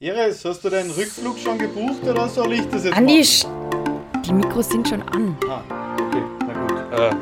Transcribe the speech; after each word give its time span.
Iris, 0.00 0.44
hast 0.44 0.62
du 0.64 0.70
deinen 0.70 0.92
Rückflug 0.92 1.36
schon 1.40 1.58
gebucht 1.58 2.04
oder 2.08 2.28
soll 2.28 2.52
ich 2.52 2.68
das 2.68 2.84
jetzt 2.84 2.96
Andi, 2.96 3.14
machen? 3.18 3.24
sch- 3.24 4.22
die 4.22 4.32
Mikros 4.32 4.68
sind 4.70 4.86
schon 4.86 5.02
an. 5.02 5.36
Ah, 5.50 5.60
okay, 6.00 6.22
na 6.46 6.54
gut. 6.54 7.16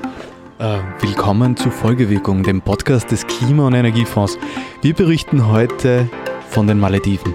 Äh, 0.59 0.75
Äh, 0.77 0.81
willkommen 1.01 1.57
zu 1.57 1.71
Folgewirkung, 1.71 2.43
dem 2.43 2.61
Podcast 2.61 3.11
des 3.11 3.27
Klima- 3.27 3.67
und 3.69 3.73
Energiefonds. 3.73 4.37
Wir 4.83 4.93
berichten 4.93 5.49
heute 5.51 6.07
von 6.51 6.67
den 6.67 6.79
Malediven. 6.79 7.35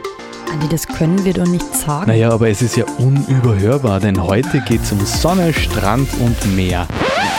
Andi, 0.53 0.67
das 0.69 0.85
können 0.87 1.25
wir 1.25 1.33
doch 1.33 1.47
nicht 1.47 1.65
sagen. 1.75 2.05
Naja, 2.11 2.29
aber 2.29 2.49
es 2.49 2.61
ist 2.61 2.77
ja 2.77 2.85
unüberhörbar, 2.99 3.99
denn 3.99 4.21
heute 4.21 4.59
geht 4.67 4.83
es 4.83 4.91
um 4.91 4.99
Sonne, 5.03 5.53
Strand 5.53 6.07
und 6.19 6.55
Meer. 6.55 6.87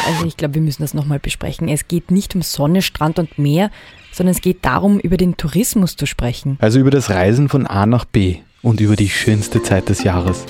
Also 0.06 0.26
ich 0.26 0.36
glaube, 0.36 0.54
wir 0.54 0.62
müssen 0.62 0.82
das 0.82 0.94
nochmal 0.94 1.18
besprechen. 1.18 1.68
Es 1.68 1.88
geht 1.88 2.10
nicht 2.10 2.34
um 2.34 2.42
Sonne, 2.42 2.82
Strand 2.82 3.18
und 3.18 3.38
Meer, 3.38 3.70
sondern 4.12 4.34
es 4.34 4.40
geht 4.40 4.64
darum, 4.64 4.98
über 4.98 5.16
den 5.16 5.36
Tourismus 5.36 5.96
zu 5.96 6.06
sprechen. 6.06 6.56
Also 6.60 6.78
über 6.78 6.90
das 6.90 7.10
Reisen 7.10 7.48
von 7.48 7.66
A 7.66 7.86
nach 7.86 8.04
B 8.04 8.38
und 8.62 8.80
über 8.80 8.96
die 8.96 9.08
schönste 9.08 9.62
Zeit 9.62 9.88
des 9.88 10.04
Jahres. 10.04 10.44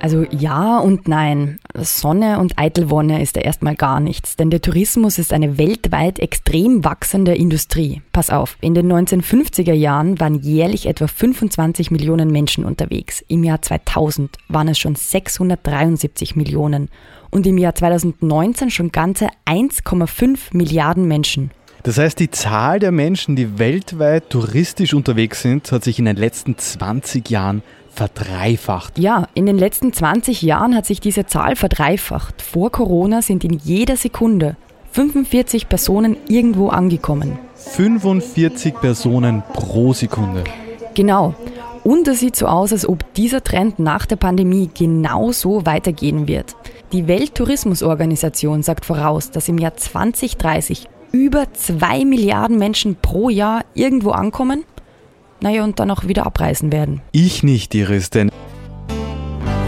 Also 0.00 0.24
ja 0.30 0.78
und 0.78 1.08
nein. 1.08 1.58
Sonne 1.76 2.38
und 2.38 2.58
Eitelwonne 2.58 3.22
ist 3.22 3.36
da 3.36 3.40
erstmal 3.40 3.76
gar 3.76 4.00
nichts, 4.00 4.34
denn 4.34 4.50
der 4.50 4.62
Tourismus 4.62 5.18
ist 5.18 5.32
eine 5.32 5.58
weltweit 5.58 6.18
extrem 6.18 6.84
wachsende 6.84 7.34
Industrie. 7.34 8.00
Pass 8.12 8.30
auf, 8.30 8.56
in 8.62 8.74
den 8.74 8.90
1950er 8.90 9.74
Jahren 9.74 10.18
waren 10.18 10.36
jährlich 10.36 10.86
etwa 10.86 11.06
25 11.06 11.90
Millionen 11.90 12.30
Menschen 12.30 12.64
unterwegs. 12.64 13.22
Im 13.28 13.44
Jahr 13.44 13.60
2000 13.60 14.38
waren 14.48 14.68
es 14.68 14.78
schon 14.78 14.94
673 14.94 16.34
Millionen 16.34 16.88
und 17.30 17.46
im 17.46 17.58
Jahr 17.58 17.74
2019 17.74 18.70
schon 18.70 18.92
ganze 18.92 19.28
1,5 19.46 20.56
Milliarden 20.56 21.06
Menschen. 21.08 21.50
Das 21.82 21.96
heißt, 21.96 22.18
die 22.20 22.30
Zahl 22.30 22.78
der 22.78 22.92
Menschen, 22.92 23.36
die 23.36 23.58
weltweit 23.58 24.28
touristisch 24.28 24.92
unterwegs 24.92 25.40
sind, 25.42 25.72
hat 25.72 25.84
sich 25.84 25.98
in 25.98 26.04
den 26.04 26.16
letzten 26.16 26.58
20 26.58 27.30
Jahren 27.30 27.62
verdreifacht. 27.92 28.98
Ja, 28.98 29.28
in 29.34 29.46
den 29.46 29.58
letzten 29.58 29.92
20 29.92 30.42
Jahren 30.42 30.74
hat 30.74 30.86
sich 30.86 31.00
diese 31.00 31.26
Zahl 31.26 31.56
verdreifacht. 31.56 32.42
Vor 32.42 32.70
Corona 32.70 33.22
sind 33.22 33.44
in 33.44 33.58
jeder 33.58 33.96
Sekunde 33.96 34.56
45 34.92 35.68
Personen 35.68 36.16
irgendwo 36.28 36.68
angekommen. 36.68 37.38
45 37.54 38.74
Personen 38.74 39.42
pro 39.52 39.92
Sekunde. 39.92 40.44
Genau. 40.94 41.34
Und 41.84 42.08
es 42.08 42.20
sieht 42.20 42.36
so 42.36 42.46
aus, 42.46 42.72
als 42.72 42.88
ob 42.88 43.14
dieser 43.14 43.42
Trend 43.42 43.78
nach 43.78 44.04
der 44.06 44.16
Pandemie 44.16 44.68
genauso 44.72 45.64
weitergehen 45.64 46.28
wird. 46.28 46.56
Die 46.92 47.06
Welttourismusorganisation 47.06 48.62
sagt 48.62 48.84
voraus, 48.84 49.30
dass 49.30 49.48
im 49.48 49.58
Jahr 49.58 49.76
2030 49.76 50.88
über 51.12 51.52
2 51.52 52.04
Milliarden 52.04 52.58
Menschen 52.58 52.96
pro 53.00 53.30
Jahr 53.30 53.64
irgendwo 53.74 54.10
ankommen, 54.10 54.64
naja, 55.42 55.64
und 55.64 55.78
dann 55.78 55.90
auch 55.90 56.06
wieder 56.06 56.26
abreisen 56.26 56.72
werden. 56.72 57.00
Ich 57.12 57.42
nicht, 57.42 57.74
Iris, 57.74 58.10
denn 58.10 58.30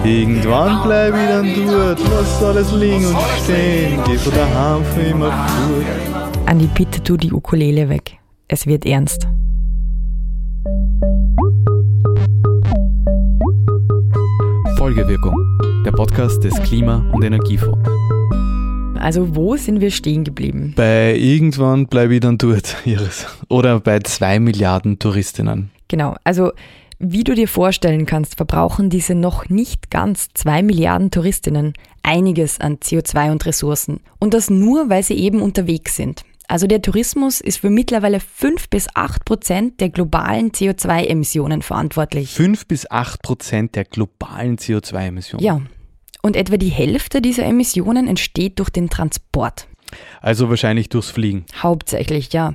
irgendwann 0.04 0.82
bleib 0.84 1.14
ich 1.14 1.28
dann 1.28 1.66
dort, 1.66 2.00
lass 2.10 2.42
alles 2.42 2.72
liegen 2.72 3.06
und 3.06 3.16
stehen, 3.42 4.00
geh 4.06 4.16
von 4.16 4.32
daheim 4.34 4.84
für 4.84 5.00
immer 5.00 5.30
fort. 5.30 6.46
Andi, 6.46 6.68
bitte 6.74 7.02
tu 7.02 7.16
die 7.16 7.32
Ukulele 7.32 7.88
weg. 7.88 8.18
Es 8.48 8.66
wird 8.66 8.84
ernst. 8.84 9.26
Folgewirkung, 14.76 15.36
der 15.84 15.92
Podcast 15.92 16.42
des 16.42 16.60
Klima- 16.62 17.04
und 17.12 17.22
Energiefonds. 17.22 17.88
Also 19.02 19.34
wo 19.34 19.56
sind 19.56 19.80
wir 19.80 19.90
stehen 19.90 20.22
geblieben? 20.22 20.74
Bei 20.76 21.16
irgendwann 21.16 21.88
bleibe 21.88 22.14
ich 22.14 22.20
dann 22.20 22.38
dort, 22.38 22.76
Iris. 22.84 23.26
Oder 23.48 23.80
bei 23.80 23.98
zwei 23.98 24.38
Milliarden 24.38 25.00
Touristinnen. 25.00 25.72
Genau, 25.88 26.14
also 26.22 26.52
wie 27.00 27.24
du 27.24 27.34
dir 27.34 27.48
vorstellen 27.48 28.06
kannst, 28.06 28.36
verbrauchen 28.36 28.90
diese 28.90 29.16
noch 29.16 29.48
nicht 29.48 29.90
ganz 29.90 30.28
zwei 30.34 30.62
Milliarden 30.62 31.10
Touristinnen 31.10 31.72
einiges 32.04 32.60
an 32.60 32.76
CO2 32.76 33.32
und 33.32 33.44
Ressourcen. 33.44 33.98
Und 34.20 34.34
das 34.34 34.50
nur, 34.50 34.88
weil 34.88 35.02
sie 35.02 35.14
eben 35.14 35.42
unterwegs 35.42 35.96
sind. 35.96 36.22
Also 36.46 36.68
der 36.68 36.80
Tourismus 36.80 37.40
ist 37.40 37.58
für 37.58 37.70
mittlerweile 37.70 38.20
fünf 38.20 38.68
bis 38.68 38.86
acht 38.94 39.24
Prozent 39.24 39.80
der 39.80 39.88
globalen 39.88 40.52
CO2-Emissionen 40.52 41.62
verantwortlich. 41.62 42.30
Fünf 42.30 42.66
bis 42.68 42.88
acht 42.88 43.20
Prozent 43.22 43.74
der 43.74 43.84
globalen 43.84 44.58
CO2-Emissionen. 44.58 45.44
Ja. 45.44 45.60
Und 46.22 46.36
etwa 46.36 46.56
die 46.56 46.68
Hälfte 46.68 47.20
dieser 47.20 47.44
Emissionen 47.44 48.06
entsteht 48.06 48.58
durch 48.58 48.70
den 48.70 48.88
Transport. 48.88 49.66
Also 50.20 50.48
wahrscheinlich 50.48 50.88
durchs 50.88 51.10
Fliegen. 51.10 51.44
Hauptsächlich, 51.56 52.32
ja. 52.32 52.54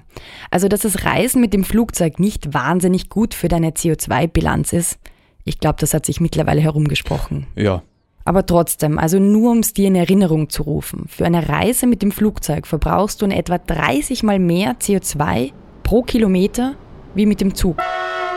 Also, 0.50 0.68
dass 0.68 0.82
das 0.82 1.04
Reisen 1.06 1.42
mit 1.42 1.54
dem 1.54 1.64
Flugzeug 1.64 2.20
nicht 2.20 2.54
wahnsinnig 2.54 3.10
gut 3.10 3.34
für 3.34 3.48
deine 3.48 3.72
CO2-Bilanz 3.72 4.74
ist, 4.74 5.00
ich 5.44 5.60
glaube, 5.60 5.78
das 5.80 5.94
hat 5.94 6.06
sich 6.06 6.20
mittlerweile 6.20 6.62
herumgesprochen. 6.62 7.48
Ja. 7.56 7.84
Aber 8.26 8.46
trotzdem, 8.46 9.00
also 9.00 9.20
nur 9.20 9.52
um 9.52 9.60
es 9.60 9.74
dir 9.74 9.88
in 9.88 9.96
Erinnerung 9.96 10.50
zu 10.50 10.64
rufen, 10.64 11.06
für 11.08 11.26
eine 11.26 11.48
Reise 11.48 11.88
mit 11.88 12.02
dem 12.02 12.12
Flugzeug 12.12 12.68
verbrauchst 12.68 13.22
du 13.22 13.26
in 13.26 13.32
etwa 13.32 13.58
30 13.58 14.24
mal 14.24 14.40
mehr 14.40 14.78
CO2 14.78 15.54
pro 15.84 16.04
Kilometer 16.04 16.76
wie 17.16 17.26
mit 17.26 17.40
dem 17.40 17.56
Zug. 17.56 17.78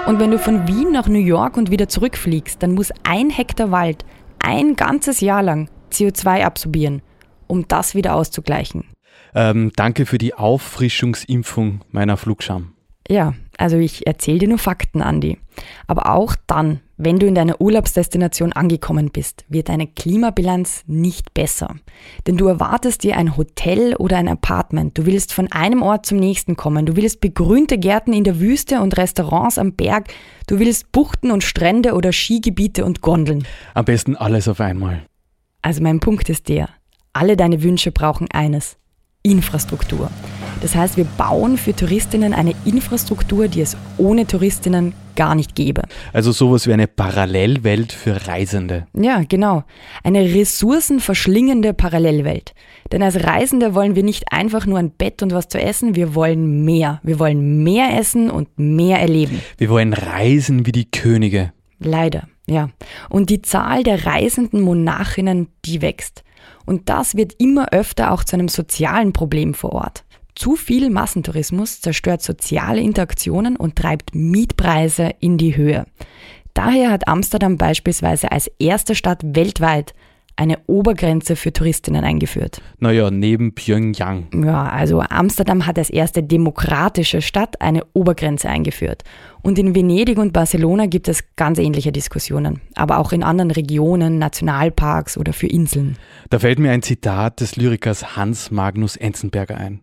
Und 0.07 0.21
wenn 0.21 0.31
du 0.31 0.39
von 0.39 0.69
Wien 0.69 0.93
nach 0.93 1.09
New 1.09 1.19
York 1.19 1.57
und 1.57 1.73
wieder 1.73 1.89
zurückfliegst, 1.89 2.63
dann 2.63 2.75
muss 2.75 2.93
ein 3.03 3.31
Hektar 3.31 3.73
Wald 3.73 4.05
ein 4.41 4.77
ganzes 4.77 5.21
Jahr 5.21 5.43
lang 5.43 5.69
CO2 5.93 6.45
absorbieren, 6.45 7.03
um 7.47 7.69
das 7.69 7.95
wieder 7.95 8.15
auszugleichen. 8.15 8.85
Ähm, 9.35 9.71
danke 9.77 10.07
für 10.07 10.19
die 10.19 10.35
Auffrischungsimpfung 10.35 11.83
meiner 11.91 12.17
Flugscham. 12.17 12.75
Ja, 13.09 13.35
also 13.59 13.77
ich 13.77 14.07
erzähle 14.07 14.41
dir 14.41 14.49
nur 14.49 14.59
Fakten, 14.59 15.03
Andi. 15.03 15.39
Aber 15.87 16.15
auch 16.15 16.35
dann, 16.47 16.81
wenn 17.03 17.19
du 17.19 17.27
in 17.27 17.35
deiner 17.35 17.61
Urlaubsdestination 17.63 18.53
angekommen 18.53 19.11
bist, 19.11 19.47
wird 19.49 19.71
deine 19.71 19.87
Klimabilanz 19.87 20.83
nicht 20.87 21.33
besser. 21.33 21.77
Denn 22.27 22.37
du 22.37 22.47
erwartest 22.47 23.05
dir 23.05 23.17
ein 23.17 23.39
Hotel 23.39 23.97
oder 23.97 24.19
ein 24.19 24.29
Apartment. 24.29 24.99
Du 24.99 25.07
willst 25.07 25.33
von 25.33 25.51
einem 25.51 25.81
Ort 25.81 26.05
zum 26.05 26.19
nächsten 26.19 26.57
kommen. 26.57 26.85
Du 26.85 26.97
willst 26.97 27.23
begrünte 27.23 27.79
Gärten 27.79 28.13
in 28.13 28.25
der 28.25 28.39
Wüste 28.39 28.83
und 28.83 28.99
Restaurants 28.99 29.57
am 29.57 29.73
Berg. 29.73 30.09
Du 30.47 30.59
willst 30.59 30.93
Buchten 30.93 31.31
und 31.31 31.43
Strände 31.43 31.95
oder 31.95 32.13
Skigebiete 32.13 32.85
und 32.85 33.01
Gondeln. 33.01 33.47
Am 33.73 33.87
besten 33.87 34.15
alles 34.15 34.47
auf 34.47 34.61
einmal. 34.61 35.07
Also 35.63 35.83
mein 35.83 36.01
Punkt 36.01 36.29
ist 36.29 36.51
der, 36.51 36.69
alle 37.15 37.37
deine 37.37 37.63
Wünsche 37.63 37.93
brauchen 37.93 38.29
eines, 38.31 38.77
Infrastruktur. 39.23 40.11
Das 40.61 40.75
heißt, 40.75 40.97
wir 40.99 41.05
bauen 41.05 41.57
für 41.57 41.75
Touristinnen 41.75 42.35
eine 42.35 42.55
Infrastruktur, 42.65 43.49
die 43.49 43.63
es 43.63 43.77
ohne 43.97 44.27
Touristinnen 44.27 44.93
gar 45.17 45.35
nicht 45.35 45.55
gäbe. 45.55 45.83
Also 46.13 46.33
sowas 46.33 46.67
wie 46.67 46.73
eine 46.73 46.87
Parallelwelt 46.87 47.93
für 47.93 48.27
Reisende. 48.27 48.87
Ja, 48.95 49.23
genau. 49.27 49.65
Eine 50.05 50.23
ressourcenverschlingende 50.23 51.73
Parallelwelt. 51.73 52.55
Denn 52.93 53.03
als 53.03 53.25
Reisende 53.25 53.75
wollen 53.75 53.97
wir 53.97 54.03
nicht 54.03 54.33
einfach 54.33 54.67
nur 54.67 54.79
ein 54.79 54.91
Bett 54.91 55.23
und 55.23 55.33
was 55.33 55.49
zu 55.49 55.61
essen, 55.61 55.95
wir 55.95 56.15
wollen 56.15 56.65
mehr. 56.65 57.01
Wir 57.03 57.19
wollen 57.19 57.63
mehr 57.63 57.99
essen 57.99 58.31
und 58.31 58.49
mehr 58.59 58.99
erleben. 58.99 59.41
Wir 59.57 59.71
wollen 59.71 59.93
reisen 59.95 60.67
wie 60.67 60.73
die 60.73 60.91
Könige. 60.91 61.53
Leider, 61.79 62.29
ja. 62.47 62.69
Und 63.09 63.31
die 63.31 63.43
Zahl 63.43 63.83
der 63.83 64.05
reisenden 64.05 64.61
Monarchinnen, 64.61 65.49
die 65.65 65.81
wächst. 65.81 66.23
Und 66.67 66.89
das 66.89 67.17
wird 67.17 67.35
immer 67.39 67.73
öfter 67.73 68.13
auch 68.13 68.25
zu 68.25 68.37
einem 68.37 68.49
sozialen 68.49 69.13
Problem 69.13 69.55
vor 69.55 69.73
Ort. 69.73 70.05
Zu 70.41 70.57
viel 70.57 70.89
Massentourismus 70.89 71.83
zerstört 71.83 72.23
soziale 72.23 72.81
Interaktionen 72.81 73.57
und 73.57 73.77
treibt 73.77 74.15
Mietpreise 74.15 75.11
in 75.21 75.37
die 75.37 75.55
Höhe. 75.55 75.85
Daher 76.55 76.91
hat 76.91 77.09
Amsterdam 77.09 77.59
beispielsweise 77.59 78.33
als 78.33 78.51
erste 78.59 78.95
Stadt 78.95 79.21
weltweit 79.23 79.93
eine 80.37 80.57
Obergrenze 80.67 81.37
für 81.37 81.53
Touristinnen 81.53 82.05
eingeführt. 82.05 82.63
Naja, 82.79 83.11
neben 83.11 83.55
Pyongyang. 83.55 84.29
Ja, 84.43 84.63
also 84.71 85.03
Amsterdam 85.03 85.67
hat 85.67 85.77
als 85.77 85.91
erste 85.91 86.23
demokratische 86.23 87.21
Stadt 87.21 87.61
eine 87.61 87.85
Obergrenze 87.93 88.49
eingeführt. 88.49 89.03
Und 89.43 89.59
in 89.59 89.75
Venedig 89.75 90.17
und 90.17 90.33
Barcelona 90.33 90.87
gibt 90.87 91.09
es 91.09 91.23
ganz 91.37 91.59
ähnliche 91.59 91.93
Diskussionen, 91.93 92.63
aber 92.77 92.97
auch 92.97 93.13
in 93.13 93.23
anderen 93.23 93.51
Regionen, 93.51 94.17
Nationalparks 94.17 95.19
oder 95.19 95.35
für 95.35 95.49
Inseln. 95.49 95.99
Da 96.31 96.39
fällt 96.39 96.59
mir 96.59 96.71
ein 96.71 96.81
Zitat 96.81 97.41
des 97.43 97.57
Lyrikers 97.57 98.17
Hans 98.17 98.51
Magnus 98.51 98.97
Enzensberger 98.97 99.59
ein. 99.59 99.83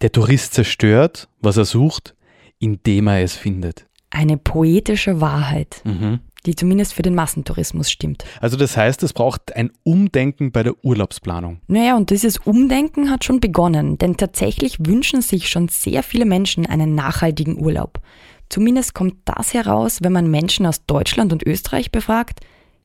Der 0.00 0.12
Tourist 0.12 0.54
zerstört, 0.54 1.28
was 1.40 1.56
er 1.56 1.64
sucht, 1.64 2.14
indem 2.58 3.06
er 3.08 3.22
es 3.22 3.34
findet. 3.36 3.86
Eine 4.10 4.36
poetische 4.36 5.20
Wahrheit, 5.20 5.82
Mhm. 5.84 6.20
die 6.46 6.54
zumindest 6.54 6.94
für 6.94 7.02
den 7.02 7.14
Massentourismus 7.14 7.90
stimmt. 7.90 8.24
Also 8.40 8.56
das 8.56 8.76
heißt, 8.76 9.02
es 9.02 9.12
braucht 9.12 9.54
ein 9.56 9.70
Umdenken 9.82 10.52
bei 10.52 10.62
der 10.62 10.74
Urlaubsplanung. 10.84 11.60
Naja, 11.66 11.96
und 11.96 12.10
dieses 12.10 12.38
Umdenken 12.38 13.10
hat 13.10 13.24
schon 13.24 13.40
begonnen, 13.40 13.98
denn 13.98 14.16
tatsächlich 14.16 14.76
wünschen 14.80 15.22
sich 15.22 15.48
schon 15.48 15.68
sehr 15.68 16.02
viele 16.02 16.24
Menschen 16.24 16.64
einen 16.66 16.94
nachhaltigen 16.94 17.58
Urlaub. 17.58 18.00
Zumindest 18.48 18.94
kommt 18.94 19.16
das 19.24 19.54
heraus, 19.54 19.98
wenn 20.02 20.12
man 20.12 20.30
Menschen 20.30 20.66
aus 20.66 20.86
Deutschland 20.86 21.32
und 21.32 21.44
Österreich 21.44 21.90
befragt, 21.90 22.40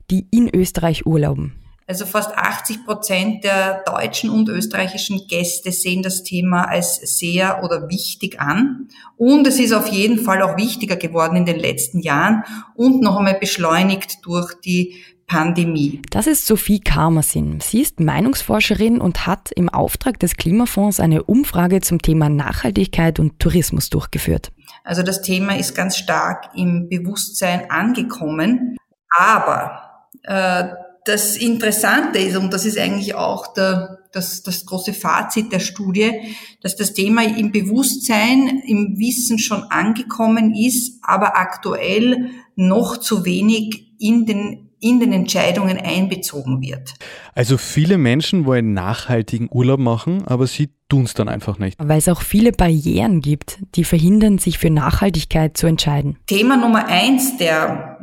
die 0.10 0.26
in 0.32 0.50
Österreich 0.54 1.06
urlauben. 1.06 1.54
Also 1.92 2.06
fast 2.06 2.38
80 2.38 2.86
Prozent 2.86 3.44
der 3.44 3.84
deutschen 3.86 4.30
und 4.30 4.48
österreichischen 4.48 5.28
Gäste 5.28 5.74
sehen 5.74 6.02
das 6.02 6.24
Thema 6.24 6.64
als 6.70 6.96
sehr 7.18 7.66
oder 7.66 7.90
wichtig 7.90 8.40
an. 8.40 8.88
Und 9.18 9.46
es 9.46 9.60
ist 9.60 9.74
auf 9.74 9.88
jeden 9.88 10.18
Fall 10.18 10.42
auch 10.42 10.56
wichtiger 10.56 10.96
geworden 10.96 11.36
in 11.36 11.46
den 11.46 11.60
letzten 11.60 12.00
Jahren 12.00 12.46
und 12.76 13.02
noch 13.02 13.18
einmal 13.18 13.34
beschleunigt 13.34 14.20
durch 14.26 14.54
die 14.62 15.04
Pandemie. 15.28 16.02
Das 16.12 16.28
ist 16.28 16.46
Sophie 16.46 16.80
Karmersin. 16.80 17.60
Sie 17.60 17.82
ist 17.82 18.00
Meinungsforscherin 18.00 19.02
und 19.02 19.28
hat 19.28 19.52
im 19.52 19.68
Auftrag 19.68 20.18
des 20.18 20.38
Klimafonds 20.38 21.02
eine 21.02 21.24
Umfrage 21.24 21.82
zum 21.82 22.02
Thema 22.02 22.30
Nachhaltigkeit 22.30 23.20
und 23.20 23.38
Tourismus 23.40 23.90
durchgeführt. 23.90 24.54
Also 24.86 25.04
das 25.04 25.22
Thema 25.24 25.58
ist 25.58 25.76
ganz 25.76 25.98
stark 25.98 26.52
im 26.56 26.88
Bewusstsein 26.88 27.70
angekommen. 27.70 28.78
Aber 29.10 30.08
äh, 30.24 30.70
das 31.06 31.36
Interessante 31.36 32.20
ist, 32.20 32.38
und 32.38 32.54
das 32.54 32.66
ist 32.66 32.78
eigentlich 32.78 33.16
auch 33.16 33.54
der, 33.54 34.00
das, 34.12 34.44
das 34.44 34.66
große 34.66 34.94
Fazit 34.94 35.52
der 35.52 35.60
Studie, 35.60 36.12
dass 36.62 36.76
das 36.76 36.94
Thema 36.94 37.24
im 37.24 37.52
Bewusstsein, 37.52 38.62
im 38.66 38.98
Wissen 38.98 39.40
schon 39.40 39.64
angekommen 39.64 40.54
ist, 40.54 41.00
aber 41.02 41.38
aktuell 41.38 42.30
noch 42.56 42.98
zu 42.98 43.26
wenig 43.26 43.94
in 44.00 44.26
den 44.26 44.68
in 44.84 45.00
den 45.00 45.14
Entscheidungen 45.14 45.78
einbezogen 45.78 46.60
wird. 46.62 46.96
Also 47.36 47.58
viele 47.58 48.00
Menschen 48.00 48.46
wollen 48.46 48.74
nachhaltigen 48.74 49.48
Urlaub 49.52 49.80
machen, 49.80 50.26
aber 50.26 50.48
sie 50.48 50.70
tun 50.90 51.04
es 51.04 51.14
dann 51.14 51.30
einfach 51.30 51.60
nicht. 51.60 51.78
Weil 51.80 52.00
es 52.00 52.10
auch 52.10 52.22
viele 52.22 52.52
Barrieren 52.52 53.22
gibt, 53.22 53.60
die 53.76 53.84
verhindern, 53.84 54.40
sich 54.40 54.58
für 54.58 54.72
Nachhaltigkeit 54.72 55.56
zu 55.56 55.68
entscheiden. 55.68 56.18
Thema 56.26 56.58
Nummer 56.58 56.88
eins 56.88 57.38
der 57.38 58.01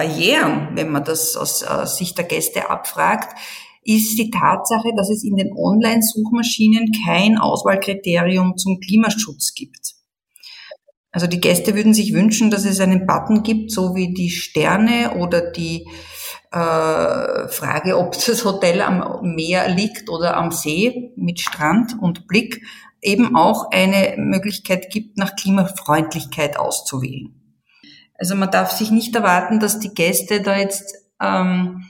Barrieren, 0.00 0.68
wenn 0.76 0.90
man 0.90 1.04
das 1.04 1.36
aus 1.36 1.62
Sicht 1.98 2.16
der 2.16 2.24
Gäste 2.24 2.70
abfragt, 2.70 3.36
ist 3.84 4.18
die 4.18 4.30
Tatsache, 4.30 4.88
dass 4.96 5.10
es 5.10 5.24
in 5.24 5.36
den 5.36 5.52
Online-Suchmaschinen 5.52 6.90
kein 7.04 7.36
Auswahlkriterium 7.36 8.56
zum 8.56 8.80
Klimaschutz 8.80 9.52
gibt. 9.54 9.94
Also 11.12 11.26
die 11.26 11.40
Gäste 11.40 11.74
würden 11.74 11.92
sich 11.92 12.14
wünschen, 12.14 12.50
dass 12.50 12.64
es 12.64 12.80
einen 12.80 13.06
Button 13.06 13.42
gibt, 13.42 13.72
so 13.72 13.94
wie 13.94 14.14
die 14.14 14.30
Sterne 14.30 15.16
oder 15.18 15.50
die 15.50 15.86
äh, 16.50 17.48
Frage, 17.48 17.98
ob 17.98 18.12
das 18.12 18.44
Hotel 18.44 18.80
am 18.80 19.34
Meer 19.34 19.68
liegt 19.68 20.08
oder 20.08 20.36
am 20.36 20.50
See 20.50 21.12
mit 21.16 21.40
Strand 21.40 21.94
und 22.00 22.26
Blick, 22.26 22.62
eben 23.02 23.36
auch 23.36 23.70
eine 23.70 24.14
Möglichkeit 24.16 24.90
gibt, 24.90 25.18
nach 25.18 25.36
Klimafreundlichkeit 25.36 26.58
auszuwählen. 26.58 27.39
Also 28.20 28.36
man 28.36 28.50
darf 28.50 28.70
sich 28.70 28.90
nicht 28.90 29.16
erwarten, 29.16 29.58
dass 29.58 29.80
die 29.80 29.94
Gäste 29.94 30.42
da 30.42 30.56
jetzt 30.56 30.94
ähm, 31.20 31.86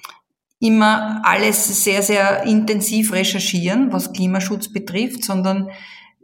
immer 0.61 1.21
alles 1.25 1.85
sehr, 1.85 2.03
sehr 2.03 2.45
intensiv 2.45 3.13
recherchieren, 3.13 3.93
was 3.93 4.13
Klimaschutz 4.13 4.73
betrifft, 4.73 5.25
sondern 5.25 5.71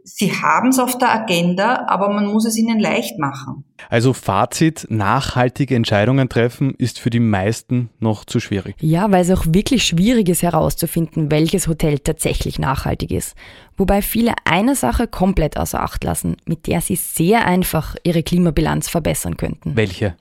sie 0.07 0.31
haben 0.31 0.69
es 0.69 0.79
auf 0.79 0.97
der 0.97 1.11
Agenda, 1.11 1.85
aber 1.87 2.09
man 2.09 2.27
muss 2.27 2.45
es 2.45 2.57
ihnen 2.57 2.79
leicht 2.79 3.19
machen. 3.19 3.65
Also 3.89 4.13
Fazit, 4.13 4.87
nachhaltige 4.89 5.75
Entscheidungen 5.75 6.29
treffen 6.29 6.73
ist 6.75 6.99
für 6.99 7.09
die 7.09 7.19
meisten 7.19 7.89
noch 7.99 8.25
zu 8.25 8.39
schwierig. 8.39 8.75
Ja, 8.79 9.11
weil 9.11 9.23
es 9.23 9.31
auch 9.31 9.45
wirklich 9.47 9.83
schwierig 9.83 10.29
ist 10.29 10.43
herauszufinden, 10.43 11.29
welches 11.29 11.67
Hotel 11.67 11.99
tatsächlich 11.99 12.57
nachhaltig 12.57 13.11
ist. 13.11 13.35
Wobei 13.75 14.01
viele 14.01 14.33
eine 14.45 14.75
Sache 14.75 15.07
komplett 15.07 15.57
außer 15.57 15.81
Acht 15.81 16.03
lassen, 16.03 16.37
mit 16.45 16.67
der 16.67 16.81
sie 16.81 16.95
sehr 16.95 17.45
einfach 17.45 17.95
ihre 18.03 18.23
Klimabilanz 18.23 18.89
verbessern 18.89 19.37
könnten. 19.37 19.75
Welche? 19.75 20.15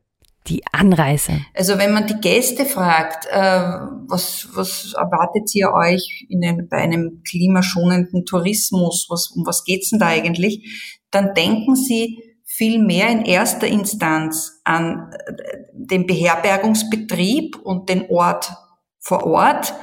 Die 0.48 0.62
Anreise? 0.72 1.40
Also 1.54 1.78
wenn 1.78 1.92
man 1.92 2.06
die 2.06 2.20
Gäste 2.20 2.64
fragt, 2.64 3.26
äh, 3.26 3.60
was, 4.08 4.48
was 4.54 4.94
erwartet 4.94 5.54
ihr 5.54 5.72
euch 5.72 6.26
in 6.28 6.44
ein, 6.44 6.68
bei 6.68 6.78
einem 6.78 7.22
klimaschonenden 7.28 8.24
Tourismus, 8.24 9.06
was, 9.08 9.32
um 9.34 9.46
was 9.46 9.64
geht's 9.64 9.90
denn 9.90 9.98
da 9.98 10.06
eigentlich, 10.06 10.98
dann 11.10 11.34
denken 11.34 11.76
sie 11.76 12.22
viel 12.44 12.78
mehr 12.78 13.08
in 13.10 13.22
erster 13.22 13.66
Instanz 13.66 14.60
an 14.64 15.10
äh, 15.12 15.32
den 15.72 16.06
Beherbergungsbetrieb 16.06 17.56
und 17.56 17.88
den 17.88 18.08
Ort 18.08 18.52
vor 19.00 19.26
Ort. 19.26 19.74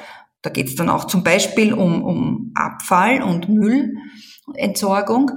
Da 0.41 0.49
geht's 0.49 0.75
dann 0.75 0.89
auch 0.89 1.05
zum 1.05 1.23
Beispiel 1.23 1.73
um, 1.73 2.03
um 2.03 2.51
Abfall 2.55 3.21
und 3.21 3.47
Müllentsorgung 3.47 5.31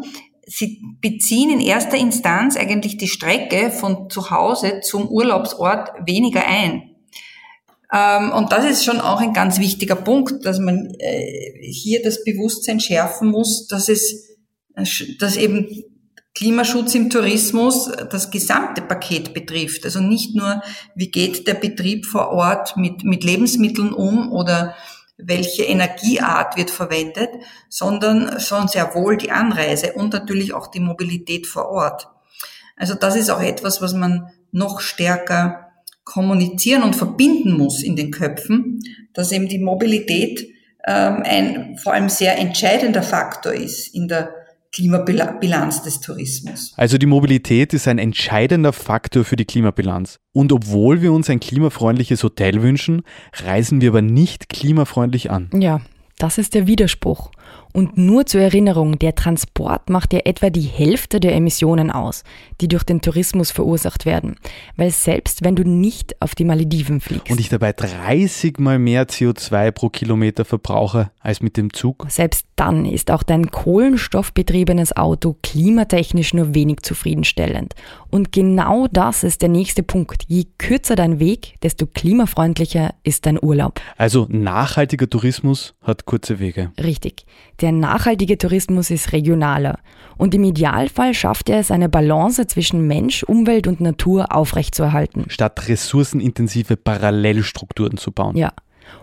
sie 0.46 0.80
beziehen 1.00 1.50
in 1.50 1.60
erster 1.60 1.96
Instanz 1.96 2.56
eigentlich 2.56 2.96
die 2.96 3.08
Strecke 3.08 3.70
von 3.70 4.08
zu 4.08 4.30
Hause 4.30 4.80
zum 4.80 5.08
Urlaubsort 5.08 5.90
weniger 6.06 6.46
ein. 6.46 6.96
Ähm, 7.92 8.32
und 8.32 8.52
das 8.52 8.64
ist 8.64 8.84
schon 8.84 9.00
auch 9.00 9.20
ein 9.20 9.32
ganz 9.32 9.58
wichtiger 9.58 9.96
Punkt, 9.96 10.46
dass 10.46 10.58
man 10.58 10.94
äh, 10.98 11.52
hier 11.60 12.02
das 12.02 12.24
Bewusstsein 12.24 12.80
schärfen 12.80 13.28
muss, 13.28 13.66
dass 13.66 13.88
es, 13.88 14.36
dass 15.18 15.36
eben 15.36 15.68
Klimaschutz 16.34 16.94
im 16.94 17.10
Tourismus 17.10 17.90
das 18.10 18.30
gesamte 18.30 18.82
Paket 18.82 19.32
betrifft. 19.32 19.84
Also 19.84 20.00
nicht 20.00 20.34
nur, 20.34 20.62
wie 20.94 21.10
geht 21.10 21.46
der 21.48 21.54
Betrieb 21.54 22.06
vor 22.06 22.28
Ort 22.28 22.76
mit, 22.76 23.04
mit 23.04 23.24
Lebensmitteln 23.24 23.92
um 23.92 24.30
oder 24.30 24.74
welche 25.18 25.64
Energieart 25.64 26.56
wird 26.56 26.70
verwendet, 26.70 27.30
sondern 27.68 28.38
schon 28.40 28.68
sehr 28.68 28.94
wohl 28.94 29.16
die 29.16 29.30
Anreise 29.30 29.92
und 29.94 30.12
natürlich 30.12 30.52
auch 30.52 30.66
die 30.66 30.80
Mobilität 30.80 31.46
vor 31.46 31.68
Ort. 31.70 32.08
Also 32.76 32.94
das 32.94 33.16
ist 33.16 33.30
auch 33.30 33.42
etwas, 33.42 33.80
was 33.80 33.94
man 33.94 34.30
noch 34.52 34.80
stärker 34.80 35.72
kommunizieren 36.04 36.82
und 36.82 36.94
verbinden 36.94 37.56
muss 37.56 37.82
in 37.82 37.96
den 37.96 38.10
Köpfen, 38.10 38.80
dass 39.12 39.32
eben 39.32 39.48
die 39.48 39.58
Mobilität 39.58 40.48
ähm, 40.86 41.22
ein 41.24 41.78
vor 41.78 41.94
allem 41.94 42.08
sehr 42.08 42.38
entscheidender 42.38 43.02
Faktor 43.02 43.52
ist 43.52 43.94
in 43.94 44.08
der 44.08 44.32
Klimabilanz 44.76 45.82
des 45.84 46.00
Tourismus. 46.00 46.74
Also 46.76 46.98
die 46.98 47.06
Mobilität 47.06 47.72
ist 47.72 47.88
ein 47.88 47.98
entscheidender 47.98 48.74
Faktor 48.74 49.24
für 49.24 49.36
die 49.36 49.46
Klimabilanz. 49.46 50.18
Und 50.32 50.52
obwohl 50.52 51.00
wir 51.00 51.12
uns 51.12 51.30
ein 51.30 51.40
klimafreundliches 51.40 52.22
Hotel 52.22 52.60
wünschen, 52.60 53.02
reisen 53.32 53.80
wir 53.80 53.88
aber 53.88 54.02
nicht 54.02 54.50
klimafreundlich 54.50 55.30
an. 55.30 55.48
Ja, 55.54 55.80
das 56.18 56.36
ist 56.36 56.52
der 56.52 56.66
Widerspruch. 56.66 57.30
Und 57.76 57.98
nur 57.98 58.24
zur 58.24 58.40
Erinnerung, 58.40 58.98
der 58.98 59.14
Transport 59.14 59.90
macht 59.90 60.14
ja 60.14 60.20
etwa 60.24 60.48
die 60.48 60.62
Hälfte 60.62 61.20
der 61.20 61.34
Emissionen 61.34 61.90
aus, 61.90 62.24
die 62.62 62.68
durch 62.68 62.84
den 62.84 63.02
Tourismus 63.02 63.50
verursacht 63.50 64.06
werden. 64.06 64.36
Weil 64.76 64.90
selbst 64.90 65.44
wenn 65.44 65.56
du 65.56 65.62
nicht 65.62 66.16
auf 66.22 66.34
die 66.34 66.46
Malediven 66.46 67.02
fliegst. 67.02 67.30
Und 67.30 67.38
ich 67.38 67.50
dabei 67.50 67.74
30 67.74 68.58
mal 68.60 68.78
mehr 68.78 69.06
CO2 69.06 69.72
pro 69.72 69.90
Kilometer 69.90 70.46
verbrauche 70.46 71.10
als 71.20 71.42
mit 71.42 71.58
dem 71.58 71.70
Zug. 71.70 72.06
Selbst 72.08 72.46
dann 72.56 72.86
ist 72.86 73.10
auch 73.10 73.22
dein 73.22 73.50
kohlenstoffbetriebenes 73.50 74.96
Auto 74.96 75.36
klimatechnisch 75.42 76.32
nur 76.32 76.54
wenig 76.54 76.80
zufriedenstellend. 76.80 77.74
Und 78.08 78.32
genau 78.32 78.86
das 78.90 79.22
ist 79.22 79.42
der 79.42 79.50
nächste 79.50 79.82
Punkt. 79.82 80.22
Je 80.28 80.46
kürzer 80.56 80.96
dein 80.96 81.18
Weg, 81.20 81.56
desto 81.62 81.84
klimafreundlicher 81.84 82.94
ist 83.02 83.26
dein 83.26 83.38
Urlaub. 83.38 83.82
Also 83.98 84.26
nachhaltiger 84.30 85.10
Tourismus 85.10 85.74
hat 85.82 86.06
kurze 86.06 86.38
Wege. 86.38 86.72
Richtig. 86.82 87.26
Der 87.60 87.72
nachhaltige 87.72 88.36
Tourismus 88.36 88.90
ist 88.90 89.12
regionaler 89.12 89.78
und 90.18 90.34
im 90.34 90.44
Idealfall 90.44 91.14
schafft 91.14 91.48
er 91.48 91.58
es, 91.58 91.70
eine 91.70 91.88
Balance 91.88 92.46
zwischen 92.46 92.86
Mensch, 92.86 93.22
Umwelt 93.22 93.66
und 93.66 93.80
Natur 93.80 94.34
aufrechtzuerhalten. 94.34 95.24
Statt 95.28 95.68
ressourcenintensive 95.68 96.76
Parallelstrukturen 96.76 97.96
zu 97.96 98.12
bauen. 98.12 98.36
Ja. 98.36 98.52